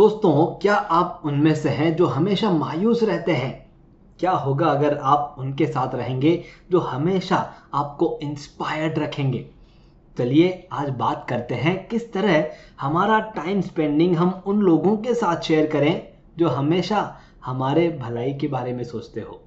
दोस्तों, 0.00 0.46
क्या 0.46 0.74
आप 0.74 1.22
उनमें 1.24 1.54
से 1.54 1.68
हैं 1.68 1.96
जो 1.96 2.06
हमेशा 2.06 2.50
मायूस 2.50 3.02
रहते 3.02 3.32
हैं? 3.32 3.66
क्या 4.20 4.30
होगा 4.30 4.66
अगर 4.66 4.98
आप 5.02 5.34
उनके 5.38 5.66
साथ 5.66 5.94
रहेंगे 5.94 6.44
जो 6.70 6.80
हमेशा 6.80 7.52
आपको 7.74 8.18
इंस्पायर्ड 8.22 8.98
रखेंगे? 8.98 9.46
चलिए, 10.18 10.68
आज 10.72 10.88
बात 10.88 11.26
करते 11.28 11.54
हैं 11.54 11.88
किस 11.88 12.12
तरह 12.12 12.44
हमारा 12.80 13.20
टाइम 13.20 13.60
स्पेंडिंग 13.60 14.16
हम 14.16 14.42
उन 14.46 14.60
लोगों 14.60 14.96
के 14.96 15.14
साथ 15.14 15.40
शेयर 15.40 15.66
करें 15.66 16.02
जो 16.38 16.48
हमेशा 16.48 17.16
हमारे 17.44 17.88
भलाई 18.02 18.32
के 18.32 18.48
बारे 18.48 18.72
में 18.72 18.84
सोचते 18.84 19.20
हो। 19.20 19.40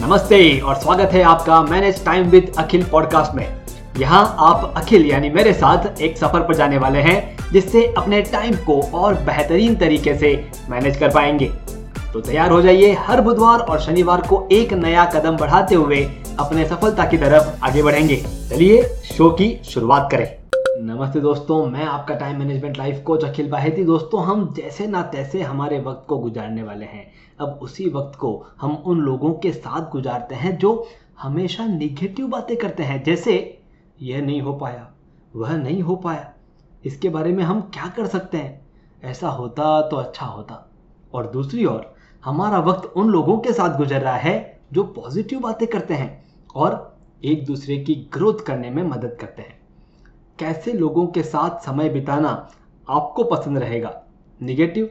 नमस्ते 0.00 0.60
और 0.60 0.74
स्वागत 0.74 1.12
है 1.12 1.22
आपका 1.22 1.62
manage 1.62 2.04
time 2.04 2.28
with 2.28 2.52
Akhil 2.58 2.84
podcast 2.84 3.34
में। 3.34 3.62
यहाँ 3.98 4.36
आप 4.38 4.72
अखिल, 4.76 5.06
यानी 5.06 5.30
मेरे 5.30 5.52
साथ, 5.52 6.00
एक 6.00 6.18
सफ़र 6.18 6.40
पर 6.40 6.54
जाने 6.54 6.78
वाले 6.78 6.98
हैं। 6.98 7.35
जिससे 7.52 7.94
अपने 7.98 8.22
टाइम 8.22 8.54
को 8.54 8.80
और 8.94 9.14
बेहतरीन 9.14 9.76
तरीके 9.76 10.14
से 10.14 10.50
मैनेज 10.70 10.96
कर 10.96 11.08
पाएँगे। 11.08 11.52
तो 12.12 12.20
तैयार 12.20 12.50
हो 12.50 12.60
जाइए 12.62 12.92
हर 12.92 13.20
बुधवार 13.20 13.60
और 13.60 13.80
शनिवार 13.80 14.20
को 14.20 14.48
एक 14.52 14.72
नया 14.72 15.04
कदम 15.04 15.36
बढ़ाते 15.36 15.74
हुए 15.74 16.04
अपने 16.38 16.68
सफलता 16.68 17.06
की 17.06 17.18
तरफ़ 17.18 17.64
आगे 17.64 17.82
बढ़ेंगे। 17.82 18.16
चलिए 18.50 18.82
शो 18.82 19.30
की 19.30 19.60
शुरुआत 19.64 20.08
करें। 20.12 20.36
नमस्ते 20.86 21.20
दोस्तों, 21.20 21.66
मैं 21.66 21.84
आपका 21.84 22.14
time 22.14 22.38
management 22.38 22.78
life 22.78 23.02
coach 23.06 23.24
Akhil 23.24 23.50
Baheti. 23.50 23.84
दोस्तों, 23.84 24.24
हम 24.24 24.54
जैसे 24.56 24.86
ना 24.86 25.02
तैसे 25.02 25.42
हमारे 25.42 25.78
वक्त 25.80 26.06
को 26.08 26.18
गुजारने 26.18 26.62
वाले 26.62 26.84
हैं। 26.84 27.12
अब 27.40 27.58
उसी 27.62 27.88
वक्त 27.88 28.18
को 28.18 28.46
हम 28.60 28.82
उन 28.86 28.98
लोगों 28.98 29.32
के 29.32 29.52
साथ 29.52 29.90
गुजारते 29.90 30.34
हैं 30.34 30.58
जो 30.58 30.88
हमेशा 31.22 31.66
निगेटिव 31.66 32.26
बातें 32.26 32.56
करते 32.56 32.82
हैं, 32.82 33.04
जैसे, 33.04 33.58
यह 34.02 34.20
नहीं 34.20 34.40
हो 34.42 34.52
पाया, 34.52 34.90
वह 35.36 35.56
नहीं 35.56 35.82
हो 35.82 35.96
पाया। 35.96 36.32
इसके 36.86 37.08
बारे 37.08 37.32
में 37.32 37.44
हम 37.44 37.60
क्या 37.60 37.86
कर 37.96 38.06
सकते 38.06 38.38
हैं? 38.38 38.66
ऐसा 39.04 39.28
होता 39.28 39.88
तो 39.88 39.96
अच्छा 39.96 40.26
होता। 40.26 40.70
और 41.14 41.26
दूसरी 41.26 41.64
ओर, 41.64 41.94
हमारा 42.24 42.58
वक्त 42.58 42.92
उन 42.96 43.08
लोगों 43.08 43.38
के 43.38 43.52
साथ 43.52 43.76
गुजर 43.76 44.00
रहा 44.00 44.16
है 44.16 44.60
जो 44.72 44.84
पॉजिटिव 44.84 45.40
बातें 45.40 45.68
करते 45.68 45.94
हैं 45.94 46.24
और 46.54 46.96
एक 47.24 47.46
दूसरे 47.46 47.78
की 47.78 47.94
ग्रोथ 48.12 48.34
करने 48.34 48.70
में 48.70 48.82
मदद 48.82 49.16
करते 49.20 49.42
हैं। 49.42 49.58
कैसे 50.38 50.72
लोगों 50.72 51.06
के 51.06 51.22
साथ 51.22 51.58
समय 51.58 51.88
बिताना 51.88 52.50
आपको 52.88 53.24
पसंद 53.24 53.58
रहेगा? 53.58 54.02
निगेटिव 54.42 54.90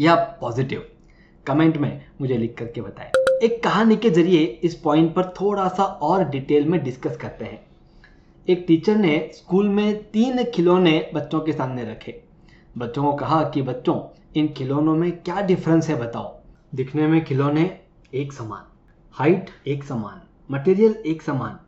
या 0.00 0.14
पॉजिटिव? 0.14 0.86
कमेंट 1.46 1.76
में 1.76 2.04
मुझे 2.20 2.36
लिख 2.36 2.56
करके 2.58 2.80
बताएँ। 2.80 3.10
एक 3.42 3.62
कहानी 3.64 3.96
के 3.96 4.10
ज़रिए 4.10 4.44
इस 4.44 4.74
पॉइंट 4.74 5.14
पर 5.14 5.24
थोड़ा 5.40 5.68
सा 5.68 5.84
और 5.84 6.24
डिटेल 6.24 6.68
में 6.68 6.84
डिस्कस 6.84 7.16
करते 7.16 7.44
हैं। 7.44 7.66
एक 8.48 8.64
टीचर 8.68 8.96
ने 8.96 9.30
स्कूल 9.34 9.68
में 9.68 10.10
तीन 10.10 10.44
खिलौने 10.44 11.10
बच्चों 11.14 11.40
के 11.40 11.52
सामने 11.52 11.84
रखे। 11.84 12.22
बच्चों 12.78 13.04
को 13.04 13.12
कहा 13.12 13.42
कि, 13.42 13.62
बच्चों, 13.62 14.00
इन 14.36 14.48
खिलौनों 14.48 14.94
में 14.96 15.10
क्या 15.12 15.40
डिफरेंस 15.40 15.88
है 15.88 15.96
बताओ? 15.96 16.40
दिखने 16.74 17.06
में 17.06 17.24
खिलौने 17.24 17.80
एक 18.14 18.32
समान 18.32 18.62
हाइट 19.12 19.50
एक 19.66 19.84
समान 19.84 20.20
मटेरियल 20.50 20.92
एक 21.06 21.22
समान, 21.22 21.58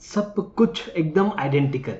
सब 0.00 0.34
कुछ 0.34 0.88
एकदम 0.88 1.32
आइडेंटिकल 1.38 1.96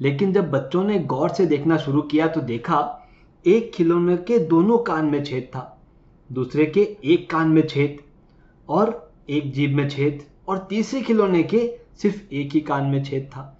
लेकिन 0.00 0.32
जब 0.32 0.50
बच्चों 0.50 0.84
ने 0.84 0.98
गौर 0.98 1.30
से 1.30 1.46
देखना 1.46 1.76
शुरू 1.76 2.02
किया 2.02 2.28
तो 2.28 2.40
देखा, 2.40 3.08
एक 3.46 3.72
खिलौने 3.74 4.16
के 4.16 4.38
दोनों 4.38 4.78
कान 4.78 5.04
में 5.04 5.24
छेद 5.24 5.42
था, 5.42 5.80
दूसरे 6.32 6.66
के 6.66 6.96
एक 7.04 7.30
कान 7.30 7.48
में 7.48 7.66
छेद, 7.66 7.98
और 8.68 9.12
एक 9.30 9.52
जीभ 9.52 9.70
में 9.70 9.88
छेद, 9.88 10.24
और 10.48 10.66
तीसरे 10.70 11.00
खिलौने 11.00 11.42
के 11.42 11.79
सिर्फ़ 11.98 12.34
एक 12.34 12.52
ही 12.54 12.60
कान 12.60 12.86
में 12.86 13.02
छेद 13.04 13.24
था। 13.26 13.56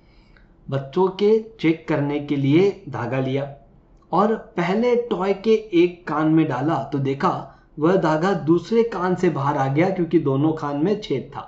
बच्चों 0.66 1.08
के 1.12 1.38
चेक 1.60 1.86
करने 1.88 2.18
के 2.20 2.36
लिए 2.36 2.70
धागा 2.88 3.18
लिया 3.20 3.54
और 4.12 4.34
पहले 4.56 4.94
टॉय 5.06 5.32
के 5.34 5.54
एक 5.74 6.06
कान 6.08 6.28
में 6.28 6.46
डाला 6.48 6.82
तो 6.92 6.98
देखा 6.98 7.30
वह 7.78 7.96
धागा 7.96 8.32
दूसरे 8.44 8.82
कान 8.84 9.14
से 9.14 9.30
बाहर 9.30 9.56
आ 9.56 9.66
गया 9.68 9.88
क्योंकि 9.90 10.18
दोनों 10.18 10.52
कान 10.52 10.84
में 10.84 11.00
छेद 11.00 11.30
था। 11.36 11.46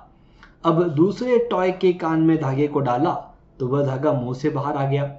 अब 0.65 0.82
दूसरे 0.88 1.38
टॉय 1.50 1.71
के 1.72 1.92
कान 1.92 2.21
में 2.21 2.37
धागे 2.41 2.66
को 2.66 2.81
डाला 2.81 3.12
तो 3.60 3.66
वह 3.69 3.87
धागा 3.87 4.12
मुँह 4.12 4.34
से 4.34 4.50
बाहर 4.50 4.76
आ 4.76 4.87
गया 4.87 5.10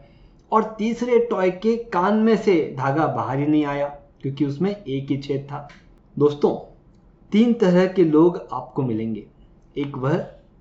और 0.51 0.63
तीसरे 0.77 1.19
टॉय 1.25 1.51
के 1.53 1.75
कान 1.89 2.17
में 2.17 2.35
से 2.37 2.55
धागा 2.77 3.07
बाहर 3.07 3.39
ही 3.39 3.45
नहीं 3.45 3.65
आया 3.65 3.87
क्योंकि 4.21 4.45
उसमें 4.45 4.71
एक 4.71 5.11
ही 5.11 5.17
छेद 5.17 5.47
था। 5.51 5.67
दोस्तों, 6.17 6.55
तीन 7.31 7.53
तरह 7.53 7.85
के 7.87 8.03
लोग 8.03 8.47
आपको 8.53 8.81
मिलेंगे। 8.81 9.25
एक 9.77 9.97
वह 9.97 10.17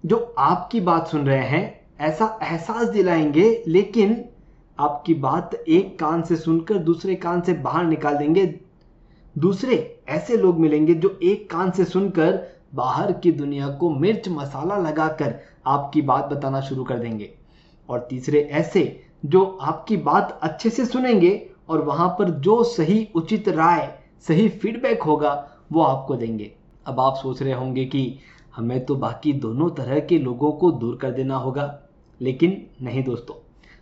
जो 0.07 0.35
आपकी 0.39 0.81
बात 0.81 1.09
सुन 1.09 1.27
रहे 1.27 1.45
हैं, 1.45 1.87
ऐसा 2.01 2.39
एहसास 2.43 2.89
दिलाएँगे, 2.89 3.65
लेकिन 3.69 4.25
आपकी 4.79 5.15
बात 5.15 5.55
एक 5.55 5.99
कान 5.99 6.23
से 6.23 6.37
सुनकर 6.37 6.75
दूसरे 6.75 7.15
कान 7.15 7.41
से 7.41 7.53
बाहर 7.53 7.85
निकाल 7.85 8.17
देंगे। 8.17 8.61
दूसरे 9.39 10.01
ऐसे 10.09 10.37
लोग 10.37 10.61
मिलेंगे 10.61 10.95
जो 10.95 11.19
एक 11.23 11.51
कान 11.51 11.71
से 11.71 11.85
सुनकर 11.85 12.59
बाहर 12.75 13.13
की 13.13 13.33
दुनिया 13.33 13.69
को 13.69 13.91
मिर्च 13.91 14.29
मसाला 14.29 14.77
लगाकर 14.77 15.35
आपकी 15.67 16.03
बात 16.03 16.25
बताना 16.25 16.61
शुरू 16.61 16.85
कर 16.85 16.99
देंगे। 16.99 17.31
और 17.89 18.07
तीसरे 18.11 18.41
ऐसे 18.41 19.03
जो 19.25 19.59
आपकी 19.63 19.97
बात 19.97 20.39
अच्छे 20.43 20.71
से 20.71 20.87
सुनेंगे 20.87 21.51
और 21.69 21.83
वहाँ 21.83 22.09
पर 22.09 22.31
जो 22.31 22.65
सही 22.65 23.09
उचित 23.15 23.49
राय, 23.49 23.99
सही 24.29 24.49
फीडबैक 24.49 25.03
होगा, 25.03 25.49
वो 25.73 25.83
आपको 25.83 26.17
देंगे। 26.17 26.53
अब 26.87 27.01
आप 27.01 27.15
सोच 27.17 27.43
रहे 27.43 27.53
होंगे 27.53 27.85
कि 27.85 28.19
हमें 28.57 28.85
तो 28.85 28.95
बाकी 28.97 29.33
दोनों 29.33 29.71
तरह 29.71 30.01
के 30.01 30.19
लोगों 30.19 30.53
को 30.53 30.71
दूर 30.73 30.97
कर 30.97 31.11
देना 31.11 31.37
होगा। 31.37 31.67
लेकिन 32.21 32.67
नहीं 32.83 33.03
दोस्तों, 33.05 33.35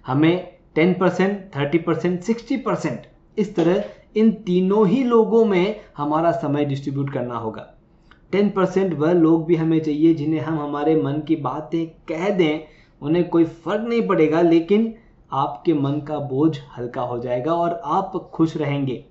हमें 0.07 0.49
ten 0.75 0.93
percent 0.95 1.51
thirty 1.57 1.79
percent 1.79 2.21
sixty 2.21 2.57
percent 2.57 3.07
इस 3.39 3.55
तरह 3.57 3.85
इन 4.17 4.31
तीनों 4.47 4.87
ही 4.89 5.03
लोगों 5.05 5.45
में 5.45 5.81
हमारा 5.97 6.31
समय 6.33 6.65
डिस्ट्रीब्यूट 6.65 7.13
करना 7.13 7.37
होगा। 7.37 7.67
टेन 8.33 8.51
परसेंट 8.51 8.95
वह 8.95 9.13
लोग 9.13 9.45
भी 9.47 9.57
हमें 9.57 9.79
चाहिए 9.81 10.15
जिन्हें 10.15 10.41
हम 10.41 10.59
हमारे 10.59 10.95
मन 10.97 11.21
की 11.29 11.37
बातें 11.37 11.87
कह 12.09 12.29
दें, 12.31 12.61
उन्हें 13.03 13.29
कोई 13.29 13.45
फ़र्क 13.45 13.89
नहीं 13.89 14.07
पड़ेगा, 14.09 14.41
लेकिन 14.41 14.95
आपके 15.33 15.75
मन 15.75 16.01
का 16.01 16.19
बोझ 16.19 16.59
हल्का 16.79 17.03
हो 17.03 17.19
जाएगा 17.19 17.55
और 17.55 17.81
आप 17.85 18.31
खुश 18.35 18.57
रहेंगे। 18.57 19.05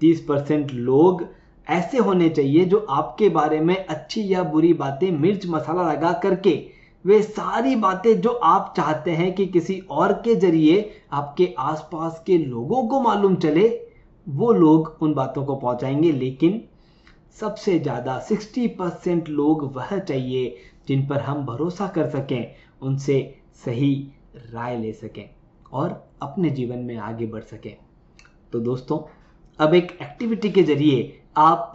तीस 0.00 0.24
परसेंट 0.24 0.72
लोग 0.72 1.24
ऐसे 1.66 1.98
होने 1.98 2.28
चाहिए 2.28 2.64
जो 2.64 2.78
आपके 2.90 3.28
बारे 3.28 3.60
में 3.60 3.76
अच्छी 3.76 4.26
या 4.34 4.42
बुरी 4.42 4.72
बातें 4.72 5.10
मिर्च 5.12 5.46
मसाला 5.46 5.92
लगा 5.92 6.12
करके, 6.12 6.50
वे 7.04 7.22
सारी 7.22 7.76
बातें 7.76 8.20
जो 8.20 8.30
आप 8.30 8.72
चाहते 8.76 9.10
हैं 9.10 9.32
कि 9.34 9.46
किसी 9.46 9.78
और 9.90 10.12
के 10.12 10.34
ज़रिए 10.34 10.90
आपके 11.12 11.54
आसपास 11.58 12.22
के 12.26 12.38
लोगों 12.38 12.86
को 12.88 13.00
मालूम 13.00 13.36
चले, 13.36 13.68
वो 14.28 14.52
लोग 14.52 14.96
उन 15.00 15.14
बातों 15.14 15.44
को 15.44 15.56
पहुंचाएँगे। 15.56 16.12
लेकिन 16.12 16.62
सबसे 17.40 17.78
ज़्यादा 17.78 18.18
60 18.28 18.66
परसेंट 18.68 19.28
लोग 19.28 19.64
वह 19.76 19.98
चाहिए 19.98 20.56
जिन 20.88 21.06
पर 21.06 21.20
हम 21.20 21.44
भरोसा 21.46 21.86
कर 21.86 22.08
सकें, 22.10 22.54
उनसे 22.82 23.34
सही 23.64 23.94
राय 24.36 24.78
ले 24.78 24.92
सकें 24.92 25.28
और 25.72 26.10
अपने 26.22 26.50
जीवन 26.50 26.78
में 26.78 26.96
आगे 26.96 27.26
बढ़ 27.26 27.42
सकें। 27.42 27.76
तो 28.52 28.60
दोस्तों, 28.60 28.98
अब 29.58 29.74
एक 29.74 29.98
एक्टिविटी 30.02 30.50
के 30.50 30.62
ज़रिए 30.62 31.21
आप 31.36 31.72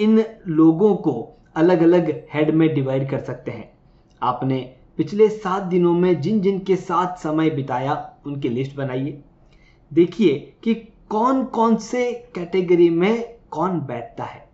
इन 0.00 0.24
लोगों 0.48 0.96
को 0.96 1.36
अलग 1.56 1.82
अलग 1.82 2.26
हेड 2.34 2.50
में 2.50 2.74
डिवाइड 2.74 3.10
कर 3.10 3.18
सकते 3.18 3.50
हैं। 3.50 3.72
आपने 4.22 4.74
पिछले 4.96 5.28
सात 5.28 5.62
दिनों 5.62 5.92
में 5.92 6.20
जिन 6.20 6.40
जिन 6.40 6.58
के 6.58 6.76
साथ 6.76 7.16
समय 7.16 7.50
बिताया, 7.50 8.16
उनकी 8.26 8.48
लिस्ट 8.48 8.76
बनाइए। 8.76 9.20
देखिए 9.92 10.54
कि 10.62 10.74
कौन 11.08 11.44
कौन 11.44 11.76
से 11.76 12.12
कैटेगरी 12.34 12.90
में 12.90 13.34
कौन 13.50 13.80
बैठता 13.80 14.24
है। 14.24 14.48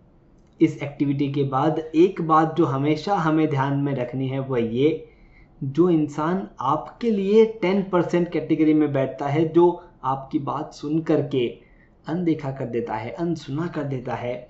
इस 0.61 0.83
एक्टिविटी 0.83 1.31
के 1.31 1.43
बाद 1.43 1.79
एक 1.79 2.21
बात 2.21 2.55
जो 2.55 2.65
हमेशा 2.65 3.15
हमें 3.15 3.49
ध्यान 3.49 3.77
में 3.77 3.95
रखनी 3.95 4.27
है, 4.27 4.39
वह 4.39 4.59
ये, 4.59 5.07
जो 5.63 5.89
इंसान 5.89 6.47
आपके 6.61 7.11
लिए 7.11 7.45
टेन 7.45 7.83
परसेंट 7.83 8.31
कैटेगरी 8.31 8.73
में 8.73 8.93
बैठता 8.93 9.27
है, 9.27 9.47
जो 9.47 9.83
आपकी 10.03 10.39
बात 10.39 10.73
सुन 10.73 10.99
करके 10.99 11.64
अनदेखा 12.07 12.51
कर 12.51 12.65
देता 12.65 12.95
है, 12.95 13.11
अनसुना 13.11 13.67
कर 13.67 13.83
देता 13.83 14.15
है, 14.15 14.49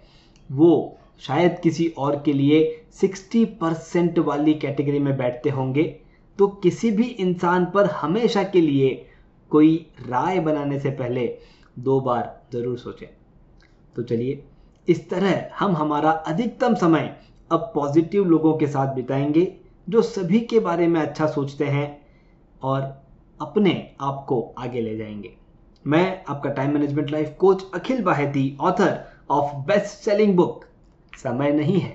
वो 0.51 0.97
शायद 1.19 1.59
किसी 1.59 1.87
और 1.97 2.21
के 2.25 2.33
लिए 2.33 2.85
60 2.93 3.45
परसेंट 3.45 4.19
वाली 4.19 4.53
कैटेगरी 4.53 4.99
में 4.99 5.17
बैठते 5.17 5.49
होंगे। 5.49 5.83
तो 6.39 6.47
किसी 6.47 6.91
भी 6.91 7.03
इंसान 7.03 7.65
पर 7.65 7.85
हमेशा 7.85 8.43
के 8.43 8.61
लिए 8.61 9.05
कोई 9.49 9.91
राय 10.07 10.39
बनाने 10.39 10.79
से 10.79 10.89
पहले 10.89 11.37
दो 11.79 11.99
बार 11.99 12.41
ज़रूर 12.53 12.77
सोचें। 12.77 13.07
तो 13.95 14.03
चलिए, 14.03 14.43
इस 14.87 15.09
तरह 15.09 15.49
हम 15.59 15.75
हमारा 15.75 16.11
अधिकतम 16.11 16.75
समय 16.75 17.17
अब 17.51 17.71
पॉजिटिव 17.75 18.25
लोगों 18.25 18.57
के 18.57 18.67
साथ 18.67 18.95
बिताएँगे, 18.95 19.55
जो 19.89 20.01
सभी 20.01 20.39
के 20.39 20.59
बारे 20.59 20.87
में 20.87 21.01
अच्छा 21.01 21.27
सोचते 21.27 21.65
हैं 21.65 22.05
और 22.63 22.81
अपने 23.41 23.91
आप 24.01 24.25
को 24.29 24.53
आगे 24.57 24.81
ले 24.81 24.97
जाएँगे। 24.97 25.44
मैं 25.85 26.21
आपका 26.29 26.49
time 26.49 26.71
management 26.73 27.11
life 27.11 27.33
coach 27.39 27.63
Akhil 27.73 28.01
Baheti 28.03 28.57
author 28.61 28.97
of 29.31 29.55
best 29.67 30.05
selling 30.05 30.33
book 30.35 30.63
समय 31.13 31.51
नहीं 31.51 31.79
है। 31.79 31.91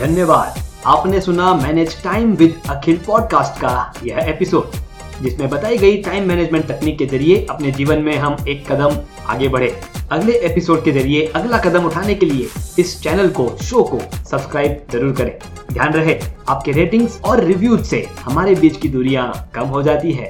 धन्यवाद। 0.00 0.58
आपने 0.86 1.20
सुना 1.20 1.54
manage 1.54 2.02
time 2.02 2.34
with 2.34 2.60
Akhil 2.70 2.98
podcast 3.06 3.60
का 3.60 3.92
यह 4.04 4.28
एपिसोड 4.28 4.76
जिसमें 5.22 5.48
बताई 5.50 5.78
गई 5.78 5.96
टाइम 6.02 6.28
मैनेजमेंट 6.28 6.66
तकनीक 6.66 6.98
के 6.98 7.06
ज़रिए 7.06 7.44
अपने 7.50 7.70
जीवन 7.72 8.02
में 8.02 8.16
हम 8.16 8.36
एक 8.48 8.66
कदम 8.72 9.00
आगे 9.26 9.48
बढ़े। 9.48 9.74
अगले 10.12 10.32
एपिसोड 10.46 10.84
के 10.84 10.92
ज़रिए 10.92 11.26
अगला 11.26 11.58
कदम 11.58 11.86
उठाने 11.86 12.14
के 12.14 12.26
लिए 12.26 12.48
इस 12.78 13.00
चैनल 13.02 13.28
को 13.30 13.48
शो 13.62 13.82
को 13.84 14.00
सब्सक्राइब 14.24 14.86
ज़रूर 14.92 15.12
करें। 15.12 15.38
ध्यान 15.72 15.92
रहे, 15.92 16.20
आपके 16.48 16.72
रेटिंग्स 16.72 17.20
और 17.22 17.44
रिव्यूज़ 17.44 17.82
से 17.82 18.06
हमारे 18.20 18.54
बीच 18.54 18.76
की 18.76 18.88
दूरियाँ 18.88 19.32
कम 19.54 19.66
हो 19.66 19.82
जाती 19.82 20.12
है। 20.12 20.28